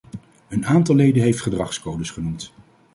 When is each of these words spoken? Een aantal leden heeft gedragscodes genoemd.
Een 0.49 0.65
aantal 0.65 0.95
leden 0.95 1.23
heeft 1.23 1.41
gedragscodes 1.41 2.09
genoemd. 2.11 2.53